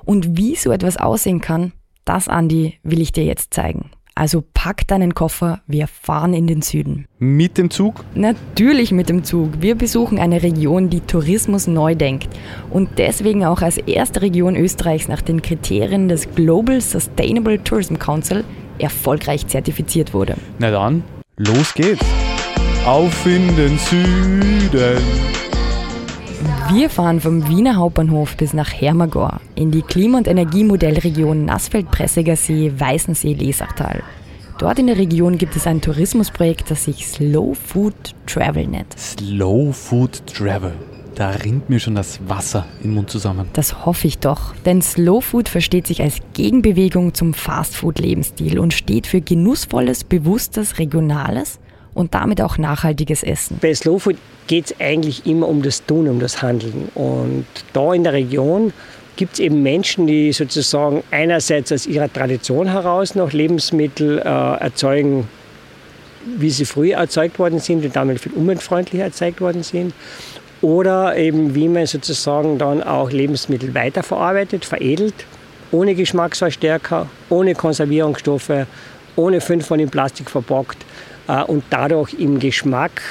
Und 0.05 0.37
wie 0.37 0.55
so 0.55 0.71
etwas 0.71 0.97
aussehen 0.97 1.41
kann, 1.41 1.73
das, 2.05 2.27
Andi, 2.27 2.79
will 2.83 3.01
ich 3.01 3.11
dir 3.11 3.25
jetzt 3.25 3.53
zeigen. 3.53 3.89
Also 4.15 4.43
pack 4.53 4.87
deinen 4.87 5.15
Koffer, 5.15 5.61
wir 5.65 5.87
fahren 5.87 6.33
in 6.33 6.45
den 6.45 6.61
Süden. 6.61 7.07
Mit 7.17 7.57
dem 7.57 7.71
Zug? 7.71 8.05
Natürlich 8.13 8.91
mit 8.91 9.09
dem 9.09 9.23
Zug. 9.23 9.61
Wir 9.61 9.75
besuchen 9.75 10.19
eine 10.19 10.43
Region, 10.43 10.89
die 10.89 11.01
Tourismus 11.01 11.65
neu 11.65 11.95
denkt 11.95 12.29
und 12.69 12.99
deswegen 12.99 13.43
auch 13.43 13.61
als 13.61 13.77
erste 13.77 14.21
Region 14.21 14.55
Österreichs 14.55 15.07
nach 15.07 15.21
den 15.21 15.41
Kriterien 15.41 16.09
des 16.09 16.29
Global 16.35 16.79
Sustainable 16.79 17.63
Tourism 17.63 17.95
Council 17.95 18.43
erfolgreich 18.77 19.47
zertifiziert 19.47 20.13
wurde. 20.13 20.35
Na 20.59 20.69
dann, 20.69 21.03
los 21.37 21.73
geht's. 21.73 22.05
Auf 22.85 23.25
in 23.25 23.55
den 23.55 23.79
Süden. 23.79 25.42
Wir 26.73 26.89
fahren 26.89 27.19
vom 27.19 27.47
Wiener 27.47 27.75
Hauptbahnhof 27.75 28.35
bis 28.35 28.51
nach 28.53 28.73
Hermagor 28.73 29.41
in 29.53 29.69
die 29.69 29.83
Klima- 29.83 30.17
und 30.17 30.27
Energiemodellregion 30.27 31.45
Nassfeld-Pressiger 31.45 32.35
See, 32.35 32.73
Weißensee, 32.75 33.33
Lesachtal. 33.33 34.01
Dort 34.57 34.79
in 34.79 34.87
der 34.87 34.97
Region 34.97 35.37
gibt 35.37 35.55
es 35.55 35.67
ein 35.67 35.81
Tourismusprojekt, 35.81 36.71
das 36.71 36.85
sich 36.85 37.05
Slow 37.05 37.53
Food 37.53 37.93
Travel 38.25 38.65
nennt. 38.65 38.97
Slow 38.97 39.71
Food 39.71 40.25
Travel. 40.25 40.73
Da 41.13 41.29
rinnt 41.29 41.69
mir 41.69 41.79
schon 41.79 41.93
das 41.93 42.19
Wasser 42.27 42.65
im 42.83 42.95
Mund 42.95 43.11
zusammen. 43.11 43.47
Das 43.53 43.85
hoffe 43.85 44.07
ich 44.07 44.17
doch, 44.17 44.55
denn 44.65 44.81
Slow 44.81 45.21
Food 45.21 45.49
versteht 45.49 45.85
sich 45.85 46.01
als 46.01 46.17
Gegenbewegung 46.33 47.13
zum 47.13 47.35
Fastfood-Lebensstil 47.35 48.57
und 48.57 48.73
steht 48.73 49.05
für 49.05 49.21
genussvolles, 49.21 50.03
bewusstes, 50.03 50.79
regionales 50.79 51.59
und 51.93 52.13
damit 52.13 52.41
auch 52.41 52.57
nachhaltiges 52.57 53.23
Essen. 53.23 53.57
Bei 53.61 53.73
Slowfood 53.73 54.17
geht 54.47 54.65
es 54.65 54.79
eigentlich 54.79 55.25
immer 55.25 55.47
um 55.47 55.61
das 55.61 55.85
Tun, 55.85 56.07
um 56.07 56.19
das 56.19 56.41
Handeln. 56.41 56.89
Und 56.95 57.45
da 57.73 57.93
in 57.93 58.03
der 58.03 58.13
Region 58.13 58.73
gibt 59.15 59.33
es 59.33 59.39
eben 59.39 59.61
Menschen, 59.61 60.07
die 60.07 60.33
sozusagen 60.33 61.03
einerseits 61.11 61.71
aus 61.71 61.85
ihrer 61.85 62.11
Tradition 62.11 62.67
heraus 62.67 63.15
noch 63.15 63.31
Lebensmittel 63.31 64.19
äh, 64.19 64.23
erzeugen, 64.23 65.27
wie 66.37 66.49
sie 66.49 66.65
früher 66.65 66.97
erzeugt 66.97 67.37
worden 67.37 67.59
sind 67.59 67.85
und 67.85 67.95
damit 67.95 68.19
viel 68.19 68.33
umweltfreundlicher 68.33 69.05
erzeugt 69.05 69.41
worden 69.41 69.63
sind. 69.63 69.93
Oder 70.61 71.17
eben 71.17 71.55
wie 71.55 71.67
man 71.67 71.85
sozusagen 71.85 72.57
dann 72.57 72.81
auch 72.81 73.11
Lebensmittel 73.11 73.73
weiterverarbeitet, 73.75 74.63
veredelt, 74.63 75.13
ohne 75.71 75.93
Geschmacksverstärker, 75.93 77.09
ohne 77.29 77.53
Konservierungsstoffe, 77.53 78.65
ohne 79.15 79.41
fünfmal 79.41 79.81
in 79.81 79.89
Plastik 79.89 80.29
verpackt 80.29 80.85
und 81.47 81.63
dadurch 81.69 82.13
im 82.13 82.39
Geschmack 82.39 83.01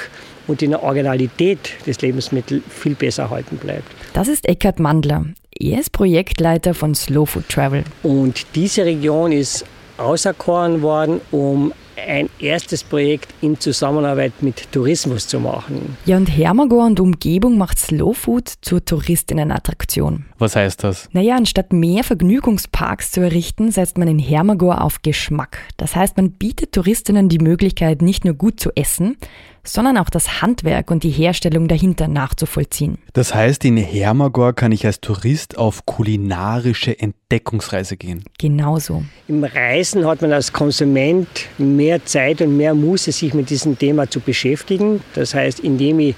und 0.47 0.61
in 0.61 0.71
der 0.71 0.83
Originalität 0.83 1.73
des 1.85 2.01
Lebensmittels 2.01 2.63
viel 2.69 2.95
besser 2.95 3.23
erhalten 3.23 3.57
bleibt. 3.57 3.89
Das 4.13 4.27
ist 4.27 4.47
Eckhard 4.47 4.79
Mandler. 4.79 5.25
Er 5.57 5.79
ist 5.79 5.91
Projektleiter 5.91 6.73
von 6.73 6.95
Slow 6.95 7.25
Food 7.25 7.47
Travel. 7.49 7.83
Und 8.01 8.45
diese 8.55 8.85
Region 8.85 9.31
ist 9.31 9.65
auserkoren 9.97 10.81
worden, 10.81 11.21
um 11.31 11.71
ein 11.97 12.29
erstes 12.39 12.83
Projekt 12.83 13.33
in 13.41 13.59
Zusammenarbeit 13.59 14.33
mit 14.41 14.71
Tourismus 14.71 15.27
zu 15.27 15.39
machen. 15.39 15.97
Ja, 16.05 16.17
und 16.17 16.27
Hermagor 16.27 16.85
und 16.85 16.99
Umgebung 16.99 17.57
macht 17.57 17.79
Slow 17.79 18.13
Food 18.13 18.51
zur 18.61 18.83
Touristerinnenattraktion. 18.83 20.25
Was 20.37 20.55
heißt 20.55 20.83
das? 20.83 21.09
Naja, 21.11 21.35
anstatt 21.35 21.73
mehr 21.73 22.03
Vergnügungsparks 22.03 23.11
zu 23.11 23.21
errichten, 23.21 23.71
setzt 23.71 23.97
man 23.97 24.07
in 24.07 24.19
Hermagor 24.19 24.81
auf 24.81 25.01
Geschmack. 25.01 25.59
Das 25.77 25.95
heißt, 25.95 26.17
man 26.17 26.31
bietet 26.31 26.71
Touristinnen 26.73 27.29
die 27.29 27.39
Möglichkeit, 27.39 28.01
nicht 28.01 28.25
nur 28.25 28.33
gut 28.33 28.59
zu 28.59 28.71
essen, 28.75 29.17
sondern 29.65 29.97
auch 29.97 30.09
das 30.09 30.41
Handwerk 30.41 30.91
und 30.91 31.03
die 31.03 31.09
Herstellung 31.09 31.67
dahinter 31.67 32.07
nachzuvollziehen. 32.07 32.97
Das 33.13 33.33
heißt, 33.33 33.63
in 33.65 33.77
Hermagor 33.77 34.53
kann 34.53 34.71
ich 34.71 34.85
als 34.85 34.99
Tourist 34.99 35.57
auf 35.57 35.85
kulinarische 35.85 36.99
Entdeckungsreise 36.99 37.97
gehen. 37.97 38.23
Genauso. 38.37 39.03
Im 39.27 39.43
Reisen 39.43 40.05
hat 40.05 40.21
man 40.21 40.33
als 40.33 40.51
Konsument 40.51 41.27
mehr 41.57 42.05
Zeit 42.05 42.41
und 42.41 42.57
mehr 42.57 42.73
Muße, 42.73 43.11
sich 43.11 43.33
mit 43.33 43.49
diesem 43.49 43.77
Thema 43.77 44.09
zu 44.09 44.19
beschäftigen. 44.19 45.01
Das 45.13 45.33
heißt, 45.33 45.59
indem 45.59 45.99
ich 45.99 46.15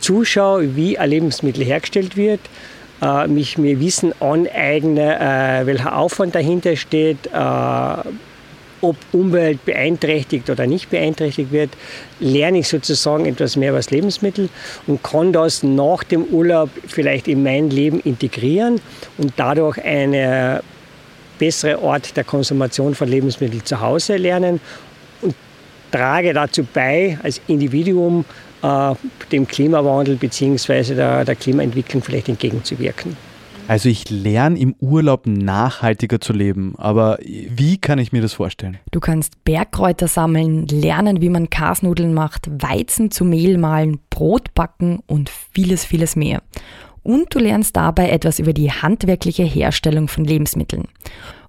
zuschaue, 0.00 0.76
wie 0.76 0.98
ein 0.98 1.10
Lebensmittel 1.10 1.64
hergestellt 1.64 2.16
wird, 2.16 2.40
äh, 3.00 3.26
mich 3.28 3.58
mir 3.58 3.78
Wissen 3.80 4.12
aneigne, 4.20 5.18
äh, 5.18 5.66
welcher 5.66 5.96
Aufwand 5.96 6.34
dahinter 6.34 6.76
steht, 6.76 7.26
äh, 7.26 7.96
ob 8.80 8.96
Umwelt 9.12 9.64
beeinträchtigt 9.64 10.48
oder 10.50 10.66
nicht 10.66 10.90
beeinträchtigt 10.90 11.52
wird, 11.52 11.70
lerne 12.20 12.58
ich 12.58 12.68
sozusagen 12.68 13.26
etwas 13.26 13.56
mehr 13.56 13.70
über 13.70 13.80
Lebensmittel 13.88 14.48
und 14.86 15.02
kann 15.02 15.32
das 15.32 15.62
nach 15.62 16.04
dem 16.04 16.24
Urlaub 16.24 16.70
vielleicht 16.86 17.28
in 17.28 17.42
mein 17.42 17.70
Leben 17.70 18.00
integrieren 18.00 18.80
und 19.16 19.32
dadurch 19.36 19.82
eine 19.84 20.62
bessere 21.38 21.80
Art 21.82 22.16
der 22.16 22.24
Konsumation 22.24 22.94
von 22.94 23.08
Lebensmitteln 23.08 23.64
zu 23.64 23.80
Hause 23.80 24.16
lernen 24.16 24.60
und 25.22 25.34
trage 25.90 26.32
dazu 26.32 26.66
bei, 26.72 27.18
als 27.22 27.40
Individuum 27.46 28.24
äh, 28.62 28.94
dem 29.30 29.46
Klimawandel 29.46 30.16
bzw. 30.16 30.94
Der, 30.94 31.24
der 31.24 31.36
Klimaentwicklung 31.36 32.02
vielleicht 32.02 32.28
entgegenzuwirken. 32.28 33.27
Also 33.68 33.90
ich 33.90 34.08
lerne 34.08 34.58
im 34.58 34.74
Urlaub 34.80 35.26
nachhaltiger 35.26 36.22
zu 36.22 36.32
leben, 36.32 36.74
aber 36.78 37.18
wie 37.20 37.76
kann 37.76 37.98
ich 37.98 38.12
mir 38.12 38.22
das 38.22 38.32
vorstellen? 38.32 38.78
Du 38.92 38.98
kannst 38.98 39.44
Bergkräuter 39.44 40.08
sammeln, 40.08 40.66
lernen, 40.68 41.20
wie 41.20 41.28
man 41.28 41.50
Kasnudeln 41.50 42.14
macht, 42.14 42.48
Weizen 42.62 43.10
zu 43.10 43.26
Mehl 43.26 43.58
mahlen, 43.58 44.00
Brot 44.08 44.54
backen 44.54 45.00
und 45.06 45.28
vieles, 45.28 45.84
vieles 45.84 46.16
mehr. 46.16 46.42
Und 47.02 47.34
du 47.34 47.40
lernst 47.40 47.76
dabei 47.76 48.08
etwas 48.08 48.38
über 48.38 48.54
die 48.54 48.72
handwerkliche 48.72 49.44
Herstellung 49.44 50.08
von 50.08 50.24
Lebensmitteln. 50.24 50.88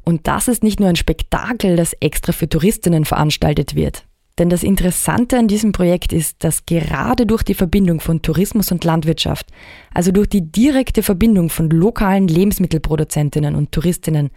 Und 0.04 0.28
das 0.28 0.50
ist 0.50 0.62
nicht 0.62 0.82
nur 0.82 0.90
ein 0.90 0.98
Spektakel, 0.98 1.78
das 1.78 1.94
extra 2.02 2.34
für 2.34 2.50
Touristinnen 2.50 3.06
veranstaltet 3.06 3.76
wird. 3.76 4.04
Denn 4.39 4.50
das 4.50 4.63
Interessante 4.63 5.38
an 5.38 5.50
diesem 5.50 5.74
Projekt 5.74 6.13
ist, 6.13 6.38
dass 6.46 6.65
gerade 6.65 7.25
durch 7.25 7.43
die 7.43 7.53
Verbindung 7.53 8.00
von 8.00 8.22
Tourismus 8.22 8.72
und 8.72 8.86
Landwirtschaft, 8.86 9.48
also 9.93 10.13
durch 10.13 10.29
die 10.29 10.50
direkte 10.50 11.03
Verbindung 11.03 11.50
von 11.50 11.69
lokalen 11.69 12.29
Lebensmittelproduzentinnen 12.29 13.53
und 13.53 13.74
Touristinnen, 13.74 14.29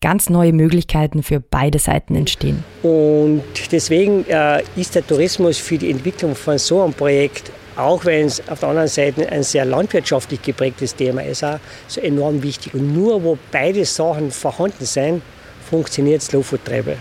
ganz 0.00 0.30
neue 0.30 0.54
Möglichkeiten 0.54 1.22
für 1.22 1.40
beide 1.40 1.78
Seiten 1.78 2.14
entstehen. 2.14 2.64
Und 2.82 3.42
deswegen 3.70 4.24
äh, 4.28 4.62
ist 4.76 4.94
der 4.94 5.06
Tourismus 5.06 5.58
für 5.58 5.76
die 5.76 5.90
Entwicklung 5.90 6.34
von 6.34 6.56
so 6.56 6.82
einem 6.82 6.94
Projekt, 6.94 7.52
auch 7.76 8.02
wenn 8.06 8.24
es 8.24 8.42
auf 8.48 8.60
der 8.60 8.70
anderen 8.70 8.88
Seite 8.88 9.30
ein 9.30 9.42
sehr 9.42 9.66
landwirtschaftlich 9.66 10.40
geprägtes 10.40 10.94
Thema 10.94 11.22
ist, 11.22 11.44
auch 11.44 11.58
so 11.86 12.00
enorm 12.00 12.42
wichtig. 12.42 12.72
Und 12.72 12.94
nur 12.94 13.22
wo 13.22 13.36
beide 13.52 13.84
Sachen 13.84 14.30
vorhanden 14.30 14.86
sind, 14.86 15.20
funktioniert 15.68 16.22
Slow 16.22 16.42
Food 16.42 16.64
Travel 16.64 16.96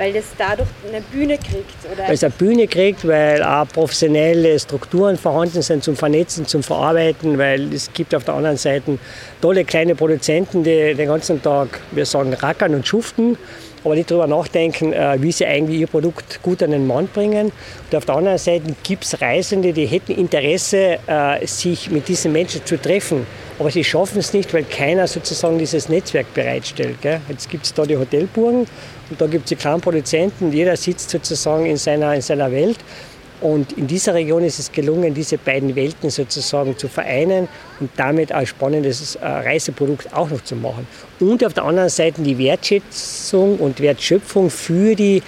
weil 0.00 0.14
das 0.14 0.24
dadurch 0.38 0.68
eine 0.88 1.02
Bühne 1.02 1.36
kriegt? 1.36 1.76
Oder? 1.92 2.04
Weil 2.04 2.14
es 2.14 2.24
eine 2.24 2.32
Bühne 2.32 2.66
kriegt, 2.66 3.06
weil 3.06 3.42
auch 3.42 3.68
professionelle 3.68 4.58
Strukturen 4.58 5.18
vorhanden 5.18 5.60
sind 5.60 5.84
zum 5.84 5.94
Vernetzen, 5.94 6.46
zum 6.46 6.62
Verarbeiten, 6.62 7.36
weil 7.36 7.72
es 7.74 7.92
gibt 7.92 8.14
auf 8.14 8.24
der 8.24 8.34
anderen 8.34 8.56
Seite 8.56 8.98
tolle 9.42 9.62
kleine 9.66 9.94
Produzenten, 9.94 10.64
die 10.64 10.94
den 10.94 11.06
ganzen 11.06 11.42
Tag, 11.42 11.80
wir 11.90 12.06
sagen, 12.06 12.32
rackern 12.32 12.74
und 12.74 12.86
schuften 12.86 13.36
aber 13.82 13.94
nicht 13.94 14.10
darüber 14.10 14.26
nachdenken, 14.26 14.92
äh, 14.92 15.16
wie 15.20 15.32
sie 15.32 15.46
eigentlich 15.46 15.80
ihr 15.80 15.86
Produkt 15.86 16.42
gut 16.42 16.62
an 16.62 16.72
den 16.72 16.86
Mann 16.86 17.08
bringen. 17.08 17.50
Und 17.90 17.96
auf 17.96 18.04
der 18.04 18.14
anderen 18.14 18.36
Seite 18.36 18.74
gibt 18.82 19.04
es 19.04 19.20
Reisende, 19.22 19.72
die 19.72 19.86
hätten 19.86 20.12
Interesse, 20.12 20.98
äh, 21.06 21.46
sich 21.46 21.90
mit 21.90 22.06
diesen 22.08 22.32
Menschen 22.32 22.64
zu 22.66 22.76
treffen. 22.76 23.26
Aber 23.60 23.70
sie 23.70 23.84
schaffen 23.84 24.18
es 24.18 24.32
nicht, 24.32 24.54
weil 24.54 24.64
keiner 24.64 25.06
sozusagen 25.06 25.58
dieses 25.58 25.90
Netzwerk 25.90 26.32
bereitstellt. 26.32 26.96
Jetzt 27.28 27.50
gibt 27.50 27.66
es 27.66 27.74
da 27.74 27.84
die 27.84 27.94
Hotelburgen 27.94 28.60
und 29.10 29.20
da 29.20 29.26
gibt 29.26 29.44
es 29.44 29.48
die 29.50 29.56
kleinen 29.56 29.82
Produzenten. 29.82 30.50
Jeder 30.50 30.74
sitzt 30.78 31.10
sozusagen 31.10 31.66
in 31.66 31.76
seiner, 31.76 32.14
in 32.14 32.22
seiner 32.22 32.50
Welt. 32.50 32.78
Und 33.42 33.72
in 33.72 33.86
dieser 33.86 34.14
Region 34.14 34.44
ist 34.44 34.60
es 34.60 34.72
gelungen, 34.72 35.12
diese 35.12 35.36
beiden 35.36 35.76
Welten 35.76 36.08
sozusagen 36.08 36.76
zu 36.78 36.88
vereinen 36.88 37.48
und 37.80 37.90
damit 37.96 38.32
ein 38.32 38.46
spannendes 38.46 39.16
äh, 39.16 39.26
Reiseprodukt 39.26 40.12
auch 40.14 40.30
noch 40.30 40.42
zu 40.42 40.56
machen. 40.56 40.86
Und 41.20 41.44
auf 41.44 41.52
der 41.52 41.64
anderen 41.64 41.90
Seite 41.90 42.22
die 42.22 42.38
Wertschätzung 42.38 43.58
und 43.58 43.80
Wertschöpfung 43.80 44.48
für 44.48 44.94
die 44.94 45.22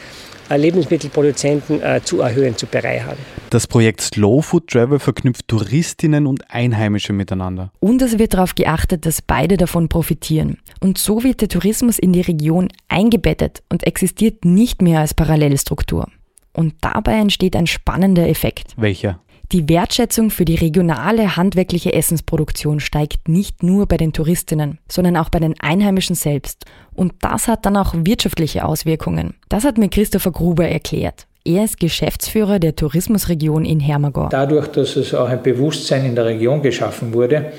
Lebensmittelproduzenten 0.51 1.83
äh, 1.83 2.01
zu 2.03 2.21
erhöhen, 2.21 2.57
zu 2.57 2.67
bereichern. 2.67 3.17
Das 3.51 3.67
Projekt 3.67 4.01
Slow 4.01 4.43
Food 4.43 4.69
Travel 4.69 4.99
verknüpft 4.99 5.49
Touristinnen 5.49 6.27
und 6.27 6.51
Einheimische 6.51 7.13
miteinander. 7.13 7.71
Und 7.81 8.01
es 8.03 8.19
wird 8.19 8.35
darauf 8.35 8.55
geachtet, 8.55 9.07
dass 9.07 9.23
beide 9.23 9.57
davon 9.57 9.89
profitieren. 9.89 10.59
Und 10.81 10.99
so 10.99 11.23
wird 11.23 11.41
der 11.41 11.49
Tourismus 11.49 11.99
in 11.99 12.13
die 12.13 12.23
Region 12.23 12.69
eingebettet 12.89 13.63
und 13.69 13.87
existiert 13.87 14.45
nicht 14.45 14.83
mehr 14.83 15.01
als 15.01 15.15
Parallelstruktur. 15.15 16.09
Und 16.55 16.75
dabei 16.81 17.15
entsteht 17.15 17.57
ein 17.57 17.67
spannender 17.67 18.29
Effekt. 18.29 18.75
Welcher? 18.77 19.21
Die 19.53 19.69
Wertschätzung 19.69 20.31
für 20.31 20.47
die 20.47 20.55
regionale 20.55 21.37
handwerkliche 21.37 21.93
Essensproduktion 21.93 22.81
steigt 22.81 23.29
nicht 23.29 23.63
nur 23.63 23.87
bei 23.87 23.99
den 23.99 24.15
Touristinnen, 24.15 24.79
sondern 24.89 25.19
auch 25.19 25.29
bei 25.29 25.41
den 25.41 25.55
Einheimischen 25.61 26.17
selbst. 26.17 26.65
Und 26.95 27.13
das 27.21 27.49
hat 27.49 27.67
dann 27.67 27.77
auch 27.77 27.93
wirtschaftliche 27.95 28.65
Auswirkungen. 28.65 29.35
Das 29.51 29.65
hat 29.65 29.77
mir 29.77 29.91
Christopher 29.91 30.31
Gruber 30.31 30.67
erklärt. 30.67 31.27
Er 31.45 31.65
ist 31.65 31.79
Geschäftsführer 31.79 32.61
der 32.61 32.77
Tourismusregion 32.77 33.67
in 33.67 33.79
Hermagor. 33.79 34.31
Dadurch, 34.31 34.69
dass 34.69 34.97
es 34.97 35.13
auch 35.13 35.29
ein 35.29 35.43
Bewusstsein 35.43 36.07
in 36.07 36.15
der 36.15 36.25
Region 36.25 36.63
geschaffen 36.63 37.13
wurde, 37.13 37.53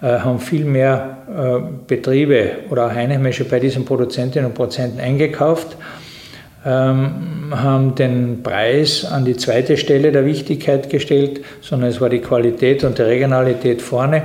äh, 0.00 0.06
haben 0.06 0.38
viel 0.38 0.64
mehr 0.64 1.26
äh, 1.28 1.86
Betriebe 1.86 2.52
oder 2.70 2.86
auch 2.86 2.90
Einheimische 2.90 3.44
bei 3.44 3.60
diesen 3.60 3.84
Produzentinnen 3.84 4.46
und 4.46 4.54
Produzenten 4.54 4.98
eingekauft 4.98 5.76
ähm, 6.64 7.52
haben 7.54 7.94
den 7.94 8.42
Preis 8.42 9.04
an 9.04 9.24
die 9.24 9.36
zweite 9.36 9.76
Stelle 9.76 10.12
der 10.12 10.24
Wichtigkeit 10.24 10.88
gestellt, 10.88 11.40
sondern 11.60 11.90
es 11.90 12.00
war 12.00 12.08
die 12.08 12.20
Qualität 12.20 12.84
und 12.84 12.98
die 12.98 13.02
Regionalität 13.02 13.82
vorne. 13.82 14.24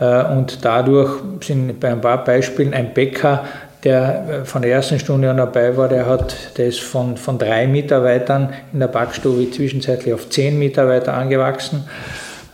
Äh, 0.00 0.24
und 0.24 0.64
dadurch 0.64 1.10
sind 1.42 1.78
bei 1.80 1.90
ein 1.90 2.00
paar 2.00 2.24
Beispielen 2.24 2.72
ein 2.72 2.94
Bäcker, 2.94 3.44
der 3.84 4.24
äh, 4.28 4.44
von 4.44 4.62
der 4.62 4.72
ersten 4.72 4.98
Stunde 4.98 5.30
an 5.30 5.36
dabei 5.36 5.76
war, 5.76 5.88
der, 5.88 6.06
hat, 6.06 6.34
ist 6.56 6.80
von, 6.80 7.16
von 7.16 7.38
drei 7.38 7.66
Mitarbeitern 7.66 8.52
in 8.72 8.80
der 8.80 8.88
Backstube 8.88 9.50
zwischenzeitlich 9.50 10.14
auf 10.14 10.28
zehn 10.30 10.58
Mitarbeiter 10.58 11.14
angewachsen. 11.14 11.84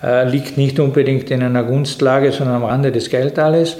Äh, 0.04 0.28
liegt 0.28 0.58
nicht 0.58 0.78
unbedingt 0.80 1.30
in 1.30 1.42
einer 1.42 1.62
Gunstlage, 1.62 2.30
sondern 2.30 2.56
am 2.56 2.64
Rande 2.64 2.92
des 2.92 3.08
Geldtales. 3.08 3.78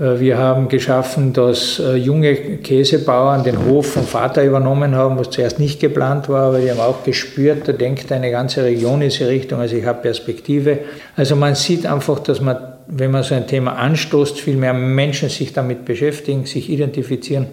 Äh, 0.00 0.18
wir 0.18 0.36
haben 0.36 0.68
geschaffen, 0.68 1.32
dass 1.32 1.78
äh, 1.78 1.94
junge 1.94 2.34
Käsebauern 2.56 3.44
den 3.44 3.66
Hof 3.66 3.92
vom 3.92 4.04
Vater 4.04 4.42
übernommen 4.42 4.96
haben, 4.96 5.16
was 5.16 5.30
zuerst 5.30 5.60
nicht 5.60 5.78
geplant 5.78 6.28
war, 6.28 6.48
aber 6.48 6.58
die 6.58 6.72
haben 6.72 6.80
auch 6.80 7.04
gespürt, 7.04 7.68
da 7.68 7.72
denkt 7.72 8.10
eine 8.10 8.32
ganze 8.32 8.64
Region 8.64 9.00
in 9.00 9.10
diese 9.10 9.28
Richtung, 9.28 9.60
also 9.60 9.76
ich 9.76 9.86
habe 9.86 10.02
Perspektive. 10.02 10.78
Also 11.14 11.36
man 11.36 11.54
sieht 11.54 11.86
einfach, 11.86 12.18
dass 12.18 12.40
man, 12.40 12.56
wenn 12.88 13.12
man 13.12 13.22
so 13.22 13.36
ein 13.36 13.46
Thema 13.46 13.76
anstoßt, 13.76 14.40
viel 14.40 14.56
mehr 14.56 14.74
Menschen 14.74 15.28
sich 15.28 15.52
damit 15.52 15.84
beschäftigen, 15.84 16.46
sich 16.46 16.68
identifizieren. 16.68 17.46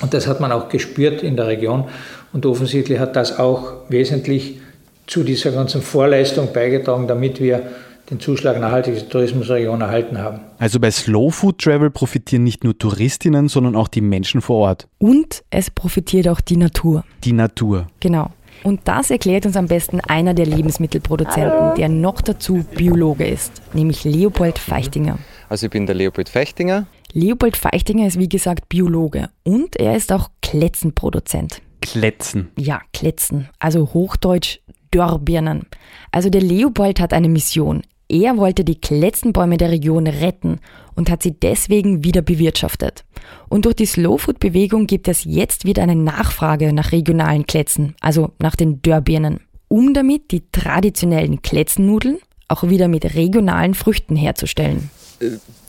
Und 0.00 0.14
das 0.14 0.28
hat 0.28 0.38
man 0.38 0.52
auch 0.52 0.68
gespürt 0.68 1.24
in 1.24 1.34
der 1.34 1.48
Region. 1.48 1.86
Und 2.32 2.46
offensichtlich 2.46 3.00
hat 3.00 3.16
das 3.16 3.36
auch 3.36 3.72
wesentlich 3.88 4.60
zu 5.06 5.22
dieser 5.22 5.52
ganzen 5.52 5.82
Vorleistung 5.82 6.52
beigetragen, 6.52 7.06
damit 7.06 7.40
wir 7.40 7.62
den 8.10 8.20
Zuschlag 8.20 8.60
nachhaltige 8.60 9.08
Tourismusregion 9.08 9.80
erhalten 9.80 10.18
haben. 10.18 10.40
Also 10.58 10.78
bei 10.78 10.90
Slow 10.90 11.30
Food 11.30 11.58
Travel 11.58 11.90
profitieren 11.90 12.44
nicht 12.44 12.62
nur 12.62 12.78
Touristinnen, 12.78 13.48
sondern 13.48 13.74
auch 13.74 13.88
die 13.88 14.00
Menschen 14.00 14.40
vor 14.40 14.58
Ort. 14.58 14.88
Und 14.98 15.42
es 15.50 15.70
profitiert 15.70 16.28
auch 16.28 16.40
die 16.40 16.56
Natur. 16.56 17.04
Die 17.24 17.32
Natur. 17.32 17.88
Genau. 18.00 18.30
Und 18.62 18.80
das 18.84 19.10
erklärt 19.10 19.44
uns 19.44 19.56
am 19.56 19.66
besten 19.66 20.00
einer 20.00 20.34
der 20.34 20.46
Lebensmittelproduzenten, 20.46 21.74
der 21.76 21.88
noch 21.88 22.20
dazu 22.20 22.64
Biologe 22.74 23.26
ist, 23.26 23.62
nämlich 23.74 24.04
Leopold 24.04 24.58
Feichtinger. 24.58 25.18
Also 25.48 25.66
ich 25.66 25.70
bin 25.70 25.86
der 25.86 25.94
Leopold 25.94 26.28
Feichtinger. 26.28 26.86
Leopold 27.12 27.56
Feichtinger 27.56 28.06
ist 28.06 28.18
wie 28.18 28.28
gesagt 28.28 28.68
Biologe 28.68 29.28
und 29.42 29.76
er 29.76 29.96
ist 29.96 30.10
auch 30.10 30.30
Kletzenproduzent. 30.42 31.60
Kletzen. 31.80 32.50
Ja, 32.58 32.80
Kletzen, 32.92 33.48
also 33.58 33.92
Hochdeutsch 33.92 34.60
Dörrbirnen. 34.96 35.66
Also 36.10 36.30
der 36.30 36.40
Leopold 36.40 37.00
hat 37.00 37.12
eine 37.12 37.28
Mission. 37.28 37.82
Er 38.08 38.38
wollte 38.38 38.64
die 38.64 38.80
Kletzenbäume 38.80 39.58
der 39.58 39.70
Region 39.70 40.06
retten 40.06 40.60
und 40.94 41.10
hat 41.10 41.22
sie 41.22 41.32
deswegen 41.32 42.02
wieder 42.02 42.22
bewirtschaftet. 42.22 43.04
Und 43.48 43.66
durch 43.66 43.74
die 43.74 43.86
Slowfood-Bewegung 43.86 44.86
gibt 44.86 45.08
es 45.08 45.24
jetzt 45.24 45.66
wieder 45.66 45.82
eine 45.82 45.96
Nachfrage 45.96 46.72
nach 46.72 46.92
regionalen 46.92 47.46
Kletzen, 47.46 47.94
also 48.00 48.30
nach 48.38 48.56
den 48.56 48.80
Dörrbirnen, 48.80 49.40
um 49.68 49.92
damit 49.92 50.30
die 50.30 50.44
traditionellen 50.50 51.42
Kletzennudeln 51.42 52.18
auch 52.48 52.62
wieder 52.62 52.88
mit 52.88 53.16
regionalen 53.16 53.74
Früchten 53.74 54.16
herzustellen. 54.16 54.88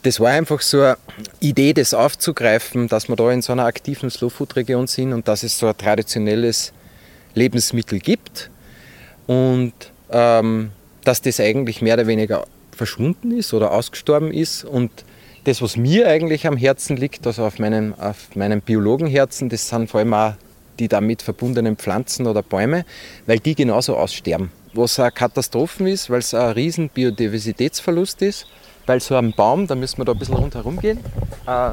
Das 0.04 0.20
war 0.20 0.30
einfach 0.30 0.62
so 0.62 0.80
eine 0.82 0.98
Idee, 1.40 1.74
das 1.74 1.94
aufzugreifen, 1.94 2.88
dass 2.88 3.10
wir 3.10 3.16
da 3.16 3.32
in 3.32 3.42
so 3.42 3.52
einer 3.52 3.66
aktiven 3.66 4.10
Slowfood-Region 4.10 4.88
sind 4.88 5.12
und 5.12 5.28
dass 5.28 5.44
es 5.44 5.58
so 5.58 5.68
ein 5.68 5.78
traditionelles 5.78 6.72
Lebensmittel 7.34 8.00
gibt 8.00 8.52
und 9.28 9.74
ähm, 10.10 10.72
dass 11.04 11.22
das 11.22 11.40
eigentlich 11.40 11.82
mehr 11.82 11.94
oder 11.94 12.08
weniger 12.08 12.46
verschwunden 12.72 13.32
ist 13.32 13.54
oder 13.54 13.72
ausgestorben 13.72 14.32
ist. 14.32 14.64
Und 14.64 14.92
das, 15.44 15.62
was 15.62 15.78
mir 15.78 16.08
eigentlich 16.08 16.48
am 16.48 16.58
Herzen 16.58 16.98
liegt, 16.98 17.26
also 17.28 17.46
auf 17.46 17.60
meinem, 17.60 17.94
auf 17.94 18.36
meinem 18.36 18.62
Biologenherzen, 18.62 19.50
das 19.50 19.70
sind 19.70 19.90
vor 19.90 20.00
allem 20.00 20.14
auch 20.14 20.34
die 20.80 20.88
damit 20.88 21.22
verbundenen 21.22 21.76
Pflanzen 21.76 22.28
oder 22.28 22.44
Bäume, 22.44 22.86
weil 23.26 23.40
die 23.40 23.56
genauso 23.56 23.96
aussterben. 23.96 24.52
Was 24.74 25.00
eine 25.00 25.12
Katastrophe 25.12 25.90
ist, 25.90 26.10
weil 26.10 26.20
es 26.20 26.34
ein 26.34 26.52
riesen 26.52 26.90
Biodiversitätsverlust 26.90 28.22
ist, 28.22 28.46
weil 28.86 29.00
so 29.00 29.16
ein 29.16 29.34
Baum, 29.34 29.66
da 29.66 29.76
müssen 29.76 29.98
wir 29.98 30.06
da 30.06 30.12
ein 30.12 30.20
bisschen 30.20 30.36
rundherum 30.36 30.80
gehen, 30.80 31.00
äh, 31.48 31.72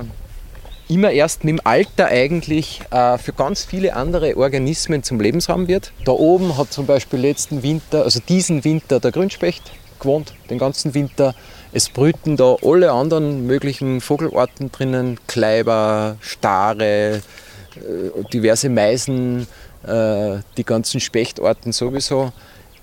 immer 0.88 1.10
erst 1.10 1.44
mit 1.44 1.58
dem 1.58 1.60
Alter 1.64 2.06
eigentlich 2.06 2.80
äh, 2.90 3.18
für 3.18 3.32
ganz 3.32 3.64
viele 3.64 3.94
andere 3.94 4.36
Organismen 4.36 5.02
zum 5.02 5.20
Lebensraum 5.20 5.68
wird. 5.68 5.92
Da 6.04 6.12
oben 6.12 6.56
hat 6.58 6.72
zum 6.72 6.86
Beispiel 6.86 7.20
letzten 7.20 7.62
Winter, 7.62 8.04
also 8.04 8.20
diesen 8.20 8.64
Winter 8.64 9.00
der 9.00 9.12
Grünspecht 9.12 9.62
gewohnt, 9.98 10.34
den 10.50 10.58
ganzen 10.58 10.94
Winter. 10.94 11.34
Es 11.72 11.88
brüten 11.88 12.36
da 12.36 12.56
alle 12.62 12.92
anderen 12.92 13.46
möglichen 13.46 14.00
Vogelarten 14.00 14.70
drinnen, 14.70 15.18
Kleiber, 15.26 16.16
Stare, 16.20 17.22
äh, 17.76 18.24
diverse 18.32 18.68
Meisen, 18.68 19.46
äh, 19.86 20.38
die 20.56 20.64
ganzen 20.64 21.00
Spechtarten 21.00 21.72
sowieso. 21.72 22.32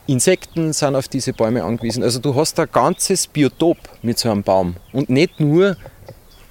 Insekten 0.07 0.73
sind 0.73 0.95
auf 0.95 1.07
diese 1.07 1.31
Bäume 1.31 1.63
angewiesen. 1.63 2.03
Also 2.03 2.19
du 2.19 2.35
hast 2.35 2.59
ein 2.59 2.67
ganzes 2.71 3.27
Biotop 3.27 3.77
mit 4.01 4.19
so 4.19 4.29
einem 4.29 4.43
Baum 4.43 4.75
und 4.91 5.09
nicht 5.09 5.39
nur 5.39 5.77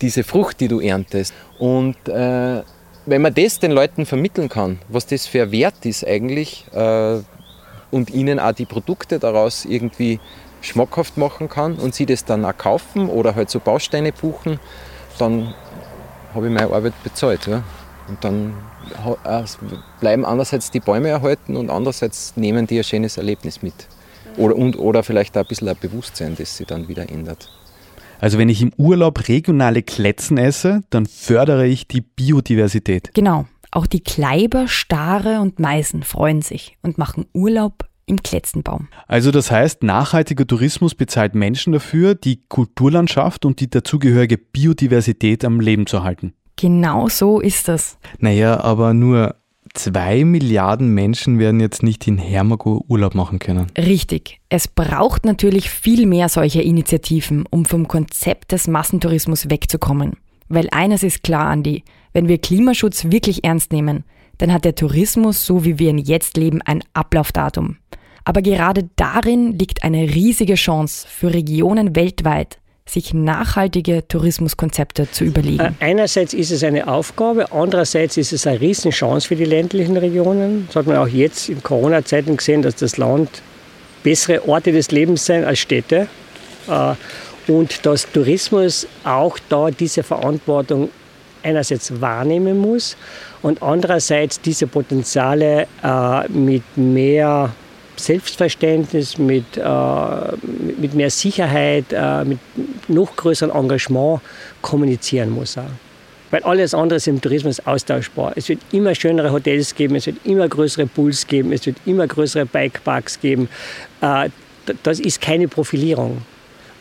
diese 0.01 0.25
Frucht, 0.25 0.61
die 0.61 0.69
du 0.69 0.81
erntest. 0.81 1.35
Und 1.59 1.97
äh, 2.09 2.63
wenn 3.07 3.23
man 3.23 3.35
das 3.35 3.59
den 3.59 3.73
Leuten 3.73 4.07
vermitteln 4.07 4.49
kann, 4.49 4.79
was 4.89 5.07
das 5.07 5.27
für 5.27 5.43
ein 5.43 5.53
Wert 5.53 5.85
ist 5.85 6.07
eigentlich 6.07 6.67
äh, 6.73 7.19
und 7.91 8.11
ihnen 8.11 8.39
auch 8.39 8.53
die 8.53 8.67
Produkte 8.67 9.19
daraus 9.19 9.65
irgendwie 9.65 10.21
schmackhaft 10.61 11.17
machen 11.17 11.49
kann 11.49 11.77
und 11.77 11.95
sie 11.95 12.07
das 12.07 12.25
dann 12.25 12.45
auch 12.45 12.57
kaufen 12.57 13.09
oder 13.09 13.35
halt 13.35 13.51
so 13.51 13.61
Bausteine 13.61 14.13
buchen, 14.13 14.61
dann 15.19 15.55
habe 16.35 16.47
ich 16.47 16.53
meine 16.53 16.73
Arbeit 16.73 16.93
bezahlt. 17.03 17.47
Ja? 17.47 17.63
Und 18.09 18.23
dann 18.23 18.55
äh, 19.25 19.43
bleiben 20.01 20.25
einerseits 20.25 20.71
die 20.71 20.81
Bäume 20.81 21.09
erhalten 21.09 21.57
und 21.57 21.71
andererseits 21.71 22.37
nehmen 22.37 22.67
die 22.67 22.79
ein 22.79 22.85
schönes 22.85 23.17
Erlebnis 23.17 23.63
mit. 23.63 23.75
Oder, 24.37 24.57
und, 24.57 24.79
oder 24.79 25.03
vielleicht 25.03 25.37
auch 25.37 25.43
ein 25.43 25.49
bisschen 25.49 25.69
ein 25.69 25.77
Bewusstsein, 25.81 26.37
das 26.37 26.57
sich 26.57 26.67
dann 26.67 26.89
wieder 26.89 27.09
ändert. 27.09 27.51
Also 28.21 28.39
wenn 28.39 28.49
ich 28.49 28.61
im 28.61 28.73
Urlaub 28.77 29.29
regionale 29.29 29.83
Kletzen 29.83 30.37
esse, 30.37 30.83
dann 30.91 31.07
fördere 31.07 31.67
ich 31.67 31.89
die 31.89 32.03
Biodiversität. 32.03 33.11
Genau. 33.15 33.47
Auch 33.73 33.87
die 33.87 34.01
Kleiber, 34.01 34.69
Stare 34.69 35.41
und 35.41 35.59
Meisen 35.59 36.03
freuen 36.03 36.43
sich 36.43 36.77
und 36.83 36.99
machen 36.99 37.27
Urlaub 37.33 37.87
im 38.07 38.23
Kletzenbaum. 38.23 38.89
Also 39.07 39.31
das 39.31 39.51
heißt, 39.51 39.83
nachhaltiger 39.85 40.47
Tourismus 40.47 40.95
bezahlt 40.95 41.35
Menschen 41.35 41.73
dafür, 41.73 42.15
die 42.15 42.43
Kulturlandschaft 42.49 43.45
und 43.45 43.61
die 43.61 43.71
dazugehörige 43.71 44.37
Biodiversität 44.37 45.45
am 45.45 45.61
Leben 45.61 45.87
zu 45.87 46.03
halten. 46.03 46.35
Genau 46.57 47.09
so 47.09 47.41
ist 47.41 47.69
das. 47.69 47.97
Naja, 48.19 48.61
aber 48.61 48.93
nur 48.93 49.37
zwei 49.75 50.25
Milliarden 50.25 50.93
Menschen 50.95 51.39
werden 51.39 51.61
jetzt 51.61 51.83
nicht 51.83 52.07
in 52.07 52.19
Hermago 52.19 52.85
Urlaub 52.89 53.15
machen 53.15 53.39
können. 53.39 53.67
Richtig. 53.77 54.41
Es 54.49 54.69
braucht 54.69 55.25
natürlich 55.25 55.71
viel 55.71 56.07
mehr 56.07 56.29
solcher 56.29 56.63
Initiativen, 56.63 57.45
um 57.51 57.65
vom 57.65 57.89
Konzept 57.89 58.53
des 58.53 58.69
Massentourismus 58.69 59.51
wegzukommen. 59.51 60.17
Weil 60.49 60.69
eines 60.73 61.03
ist 61.03 61.23
klar, 61.23 61.47
Andi, 61.47 61.85
wenn 62.13 62.29
wir 62.29 62.39
Klimaschutz 62.39 63.11
wirklich 63.11 63.45
ernst 63.45 63.73
nehmen, 63.73 64.05
dann 64.39 64.53
hat 64.53 64.65
der 64.65 64.75
Tourismus, 64.75 65.45
so 65.45 65.65
wie 65.65 65.79
wir 65.79 65.91
ihn 65.91 65.99
jetzt 65.99 66.37
leben, 66.37 66.63
ein 66.63 66.83
Ablaufdatum. 66.93 67.77
Aber 68.25 68.43
gerade 68.43 68.89
darin 68.97 69.59
liegt 69.59 69.83
eine 69.83 70.15
riesige 70.15 70.55
Chance 70.55 71.07
für 71.09 71.33
Regionen 71.33 71.95
weltweit, 71.97 72.59
sich 72.87 73.15
nachhaltige 73.15 74.07
Tourismuskonzepte 74.09 75.11
zu 75.11 75.25
überlegen? 75.25 75.61
Äh, 75.61 75.73
einerseits 75.81 76.35
ist 76.35 76.51
es 76.51 76.65
eine 76.65 76.89
Aufgabe, 76.89 77.53
andererseits 77.53 78.17
ist 78.17 78.33
es 78.33 78.47
eine 78.47 78.61
Riesenchance 78.61 79.29
für 79.29 79.37
die 79.37 79.45
ländlichen 79.45 79.97
Regionen. 79.97 80.67
Das 80.67 80.77
hat 80.77 80.87
man 80.87 80.97
auch 80.97 81.09
jetzt 81.09 81.49
in 81.49 81.63
Corona-Zeiten 81.63 82.37
gesehen, 82.37 82.63
dass 82.63 82.77
das 82.77 82.97
Land 82.97 83.43
bessere 84.03 84.49
Orte 84.49 84.73
des 84.73 84.91
Lebens 84.91 85.27
sind 85.27 85.45
als 85.45 85.59
Städte. 85.59 86.09
Äh, 86.69 86.95
und 87.49 87.85
dass 87.85 88.11
Tourismus 88.11 88.87
auch 89.03 89.39
da 89.49 89.71
diese 89.71 90.03
Verantwortung 90.03 90.91
einerseits 91.43 92.01
wahrnehmen 92.01 92.59
muss 92.59 92.97
und 93.43 93.63
andererseits 93.63 94.41
diese 94.41 94.67
Potenziale 94.67 95.67
äh, 95.83 96.29
mit 96.29 96.63
mehr 96.77 97.53
Selbstverständnis, 98.05 99.19
mit, 99.19 99.57
äh, 99.57 99.63
mit 100.79 100.95
mehr 100.95 101.11
Sicherheit, 101.11 101.87
äh, 101.93 102.25
mit 102.25 102.39
noch 102.89 103.15
größerem 103.17 103.55
Engagement 103.55 104.21
kommunizieren 104.63 105.31
muss. 105.31 105.57
Auch. 105.57 105.65
Weil 106.31 106.43
alles 106.45 106.75
andere 106.75 106.99
ist 106.99 107.09
im 107.09 107.21
Tourismus 107.21 107.61
austauschbar. 107.67 108.33
Es 108.37 108.49
wird 108.49 108.61
immer 108.73 108.95
schönere 108.95 109.33
Hotels 109.33 109.75
geben, 109.75 109.97
es 109.97 110.07
wird 110.07 110.17
immer 110.25 110.49
größere 110.49 110.87
Pools 110.87 111.27
geben, 111.27 111.53
es 111.53 111.67
wird 111.67 111.77
immer 111.87 112.07
größere 112.07 112.47
Bikeparks 112.47 113.21
geben. 113.21 113.49
Äh, 114.01 114.31
das 114.83 115.01
ist 115.01 115.21
keine 115.21 115.49
Profilierung. 115.49 116.23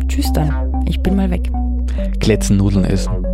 Tschüss 0.08 0.32
dann. 0.34 0.54
Ich 0.86 1.02
bin 1.02 1.16
mal 1.16 1.30
weg. 1.30 1.50
Kletzennudeln 2.20 2.86
essen. 2.86 3.25